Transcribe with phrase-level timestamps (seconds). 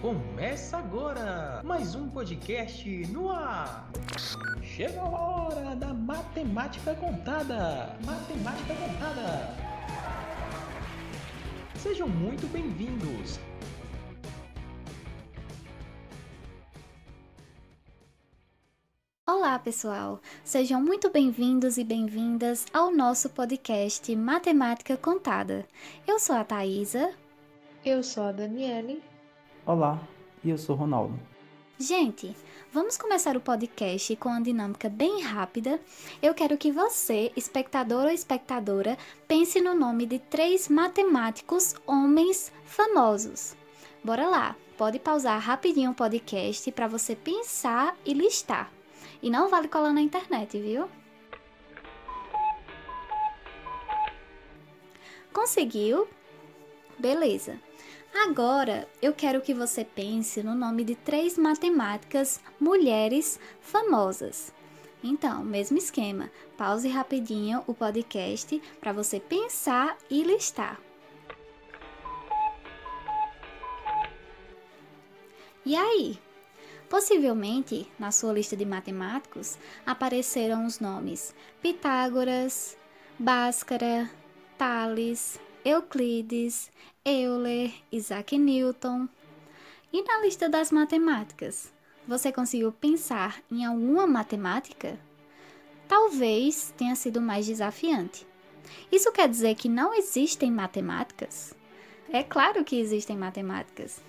[0.00, 3.90] Começa agora mais um podcast no ar.
[4.62, 7.96] Chega a hora da matemática contada.
[8.04, 9.56] Matemática contada.
[11.76, 13.40] Sejam muito bem-vindos.
[19.26, 20.20] Olá, pessoal!
[20.44, 25.66] Sejam muito bem-vindos e bem-vindas ao nosso podcast Matemática Contada.
[26.06, 27.14] Eu sou a Thaisa.
[27.82, 29.02] Eu sou a Daniele.
[29.66, 30.00] Olá,
[30.44, 31.18] e eu sou Ronaldo.
[31.76, 32.36] Gente,
[32.72, 35.80] vamos começar o podcast com uma dinâmica bem rápida.
[36.22, 43.56] Eu quero que você, espectador ou espectadora, pense no nome de três matemáticos homens famosos.
[44.04, 44.56] Bora lá!
[44.78, 48.70] Pode pausar rapidinho o podcast para você pensar e listar.
[49.20, 50.88] E não vale colar na internet, viu?
[55.32, 56.06] Conseguiu?
[56.96, 57.58] Beleza.
[58.24, 64.52] Agora eu quero que você pense no nome de três matemáticas mulheres famosas.
[65.04, 70.80] Então, mesmo esquema, pause rapidinho o podcast para você pensar e listar.
[75.64, 76.18] E aí?
[76.88, 82.78] Possivelmente, na sua lista de matemáticos, apareceram os nomes Pitágoras,
[83.18, 84.10] Bhaskara,
[84.56, 86.70] Tales, Euclides,
[87.04, 89.08] Euler, Isaac Newton.
[89.92, 91.72] E na lista das matemáticas,
[92.06, 94.96] você conseguiu pensar em alguma matemática?
[95.88, 98.24] Talvez tenha sido mais desafiante.
[98.92, 101.52] Isso quer dizer que não existem matemáticas?
[102.12, 104.00] É claro que existem matemáticas.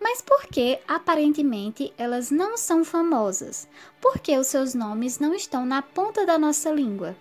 [0.00, 3.68] Mas por que aparentemente elas não são famosas?
[4.00, 7.14] Por que os seus nomes não estão na ponta da nossa língua?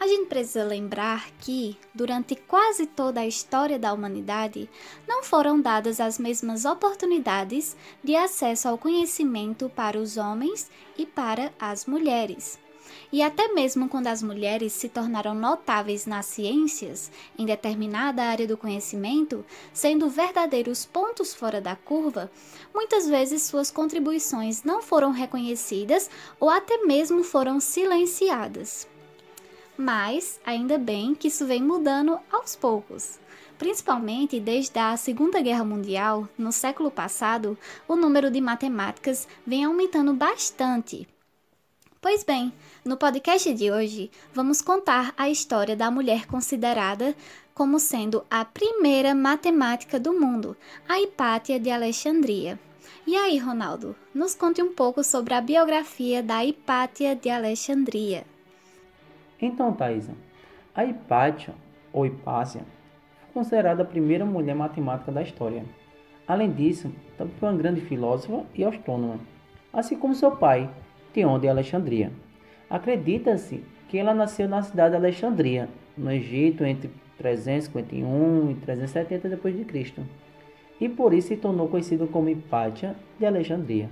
[0.00, 4.70] A gente precisa lembrar que, durante quase toda a história da humanidade,
[5.08, 11.52] não foram dadas as mesmas oportunidades de acesso ao conhecimento para os homens e para
[11.58, 12.60] as mulheres.
[13.12, 18.56] E até mesmo quando as mulheres se tornaram notáveis nas ciências, em determinada área do
[18.56, 22.30] conhecimento, sendo verdadeiros pontos fora da curva,
[22.72, 28.86] muitas vezes suas contribuições não foram reconhecidas ou até mesmo foram silenciadas.
[29.80, 33.20] Mas ainda bem que isso vem mudando aos poucos.
[33.56, 37.56] Principalmente desde a Segunda Guerra Mundial, no século passado,
[37.86, 41.06] o número de matemáticas vem aumentando bastante.
[42.00, 42.52] Pois bem,
[42.84, 47.14] no podcast de hoje, vamos contar a história da mulher considerada
[47.54, 50.56] como sendo a primeira matemática do mundo,
[50.88, 52.58] a Hipátia de Alexandria.
[53.06, 58.26] E aí, Ronaldo, nos conte um pouco sobre a biografia da Hipátia de Alexandria.
[59.40, 60.12] Então, Thaisa,
[60.74, 61.54] a Hipátia,
[61.92, 62.62] ou Hipácia,
[63.20, 65.64] foi considerada a primeira mulher matemática da história.
[66.26, 69.20] Além disso, também foi uma grande filósofa e astrônoma,
[69.72, 70.68] assim como seu pai,
[71.12, 72.12] Teon de Alexandria.
[72.68, 80.02] Acredita-se que ela nasceu na cidade de Alexandria, no Egito, entre 351 e 370 d.C.,
[80.80, 83.88] e por isso se tornou conhecida como Hipátia de Alexandria.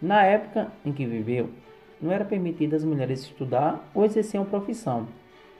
[0.00, 1.50] Na época em que viveu,
[2.02, 5.06] não era permitido às mulheres estudar ou exercer uma profissão.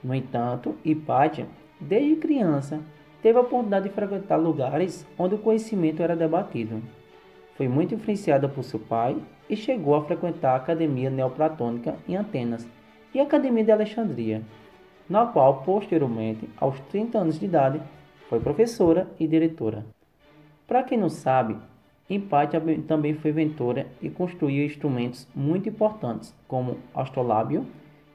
[0.03, 1.47] No entanto, Hipátia,
[1.81, 2.81] desde criança,
[3.23, 6.83] teve a oportunidade de frequentar lugares onde o conhecimento era debatido.
[7.57, 9.17] Foi muito influenciada por seu pai
[9.49, 12.67] e chegou a frequentar a Academia Neoplatônica em Atenas
[13.15, 14.43] e a Academia de Alexandria,
[15.09, 17.81] na qual, posteriormente, aos 30 anos de idade,
[18.29, 19.85] foi professora e diretora.
[20.67, 21.57] Para quem não sabe,
[22.09, 27.67] Hipátia também foi inventora e construiu instrumentos muito importantes, como astrolábio,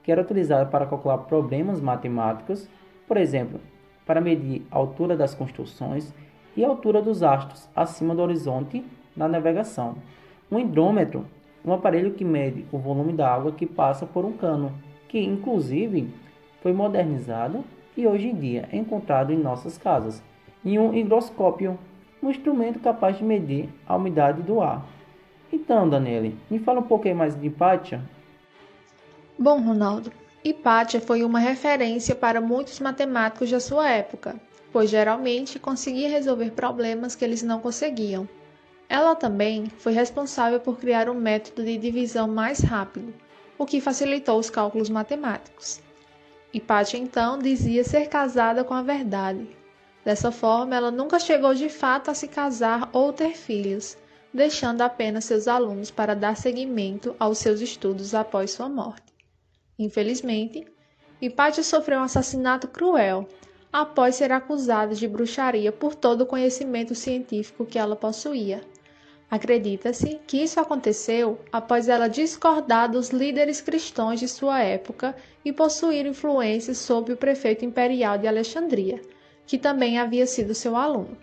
[0.03, 2.69] que era utilizado para calcular problemas matemáticos,
[3.07, 3.59] por exemplo,
[4.05, 6.13] para medir a altura das construções
[6.55, 8.83] e a altura dos astros acima do horizonte
[9.15, 9.95] na navegação.
[10.51, 11.25] Um hidrômetro,
[11.65, 14.71] um aparelho que mede o volume da água que passa por um cano,
[15.09, 16.09] que inclusive
[16.61, 17.63] foi modernizado
[17.95, 20.23] e hoje em dia é encontrado em nossas casas,
[20.63, 21.77] e um higroscópio,
[22.21, 24.85] um instrumento capaz de medir a umidade do ar.
[25.51, 28.01] Então, Daniele, me fala um pouquinho mais de Hipátia.
[29.39, 30.11] Bom, Ronaldo,
[30.43, 34.35] Hipátia foi uma referência para muitos matemáticos da sua época,
[34.71, 38.27] pois geralmente conseguia resolver problemas que eles não conseguiam.
[38.89, 43.13] Ela também foi responsável por criar um método de divisão mais rápido,
[43.57, 45.81] o que facilitou os cálculos matemáticos.
[46.53, 49.47] Hipátia então dizia ser casada com a verdade,
[50.07, 53.97] Dessa forma, ela nunca chegou de fato a se casar ou ter filhos,
[54.33, 59.13] deixando apenas seus alunos para dar seguimento aos seus estudos após sua morte.
[59.77, 60.65] Infelizmente,
[61.21, 63.27] Hipátia sofreu um assassinato cruel
[63.69, 68.61] após ser acusada de bruxaria por todo o conhecimento científico que ela possuía.
[69.29, 75.13] Acredita-se que isso aconteceu após ela discordar dos líderes cristãos de sua época
[75.43, 79.01] e possuir influência sobre o prefeito imperial de Alexandria,
[79.47, 81.17] que também havia sido seu aluno.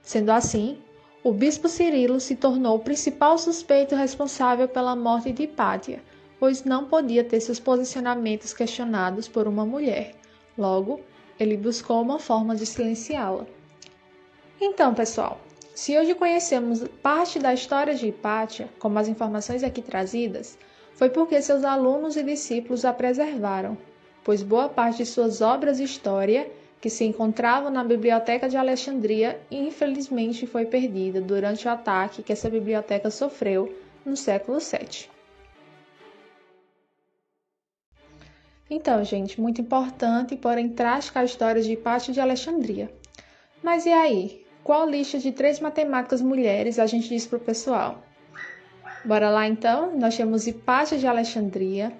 [0.00, 0.78] Sendo assim,
[1.22, 6.02] o bispo Cirilo se tornou o principal suspeito responsável pela morte de Hipátia,
[6.38, 10.14] pois não podia ter seus posicionamentos questionados por uma mulher.
[10.56, 11.00] Logo,
[11.38, 13.44] ele buscou uma forma de silenciá-la.
[14.60, 15.40] Então, pessoal,
[15.74, 20.56] se hoje conhecemos parte da história de Hipátia, como as informações aqui trazidas,
[20.94, 23.76] foi porque seus alunos e discípulos a preservaram,
[24.22, 26.48] pois boa parte de suas obras de história,
[26.84, 32.50] que se encontravam na Biblioteca de Alexandria, infelizmente foi perdida durante o ataque que essa
[32.50, 35.08] biblioteca sofreu no século VII.
[38.68, 42.92] Então, gente, muito importante, porém trágica a história de Hipátia de Alexandria.
[43.62, 44.44] Mas e aí?
[44.62, 48.04] Qual lista de três matemáticas mulheres a gente diz para o pessoal?
[49.02, 49.98] Bora lá então?
[49.98, 51.94] Nós temos Hipátia de Alexandria,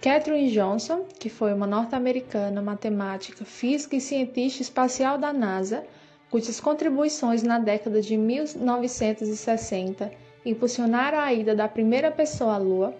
[0.00, 5.84] Catherine Johnson, que foi uma norte-americana matemática, física e cientista espacial da NASA,
[6.30, 10.12] cujas contribuições na década de 1960
[10.46, 12.94] impulsionaram a ida da primeira pessoa à Lua.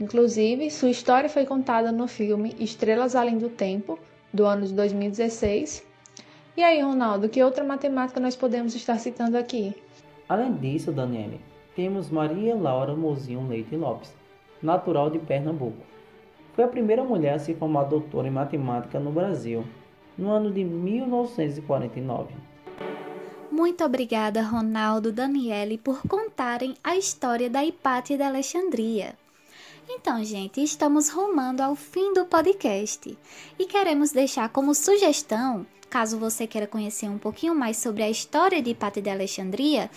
[0.00, 3.98] Inclusive, sua história foi contada no filme Estrelas Além do Tempo,
[4.32, 5.88] do ano de 2016,
[6.56, 9.74] e aí, Ronaldo, que outra matemática nós podemos estar citando aqui?
[10.28, 11.40] Além disso, Daniele,
[11.76, 14.12] temos Maria Laura Mozinho Leite Lopes,
[14.60, 15.82] natural de Pernambuco.
[16.54, 19.64] Foi a primeira mulher a se formar doutora em matemática no Brasil,
[20.16, 22.34] no ano de 1949.
[23.50, 29.14] Muito obrigada, Ronaldo Daniele, por contarem a história da Hipátia de Alexandria.
[29.88, 33.18] Então, gente, estamos rumando ao fim do podcast
[33.58, 38.62] e queremos deixar como sugestão caso você queira conhecer um pouquinho mais sobre a história
[38.62, 39.90] de Hipátia de Alexandria,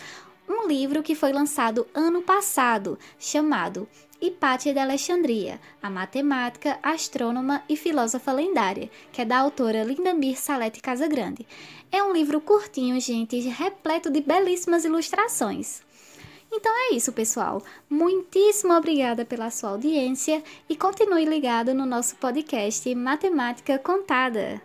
[0.50, 3.88] um livro que foi lançado ano passado, chamado
[4.26, 10.80] Hipátia de Alexandria, a matemática, astrônoma e filósofa lendária, que é da autora Lindamir Salete
[10.80, 11.46] Casagrande.
[11.92, 15.82] É um livro curtinho, gente, repleto de belíssimas ilustrações.
[16.50, 17.62] Então é isso, pessoal.
[17.90, 24.62] Muitíssimo obrigada pela sua audiência e continue ligado no nosso podcast Matemática Contada.